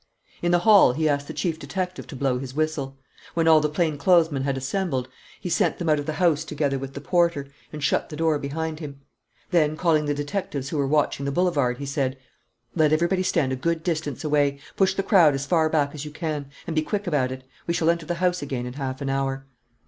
In 0.41 0.51
the 0.51 0.57
hall 0.65 0.93
he 0.93 1.07
asked 1.07 1.27
the 1.27 1.31
chief 1.33 1.59
detective 1.59 2.07
to 2.07 2.15
blow 2.15 2.39
his 2.39 2.55
whistle. 2.55 2.97
When 3.35 3.47
all 3.47 3.59
the 3.61 3.69
plain 3.69 3.99
clothesmen 3.99 4.41
had 4.41 4.57
assembled, 4.57 5.07
he 5.39 5.47
sent 5.47 5.77
them 5.77 5.89
out 5.89 5.99
of 5.99 6.07
the 6.07 6.13
house 6.13 6.43
together 6.43 6.79
with 6.79 6.95
the 6.95 7.01
porter, 7.01 7.45
and 7.71 7.83
shut 7.83 8.09
the 8.09 8.15
door 8.15 8.39
behind 8.39 8.79
him. 8.79 9.01
Then, 9.51 9.77
calling 9.77 10.05
the 10.05 10.15
detectives 10.15 10.69
who 10.69 10.77
were 10.79 10.87
watching 10.87 11.25
the 11.27 11.31
boulevard, 11.31 11.77
he 11.77 11.85
said: 11.85 12.17
"Let 12.73 12.91
everybody 12.91 13.21
stand 13.21 13.51
a 13.51 13.55
good 13.55 13.83
distance 13.83 14.23
away; 14.23 14.57
push 14.75 14.95
the 14.95 15.03
crowd 15.03 15.35
as 15.35 15.45
far 15.45 15.69
back 15.69 15.93
as 15.93 16.03
you 16.03 16.09
can; 16.09 16.49
and 16.65 16.75
be 16.75 16.81
quick 16.81 17.05
about 17.05 17.31
it. 17.31 17.43
We 17.67 17.75
shall 17.75 17.91
enter 17.91 18.07
the 18.07 18.15
house 18.15 18.41
again 18.41 18.65
in 18.65 18.73
half 18.73 19.01
an 19.01 19.09
hour." 19.11 19.45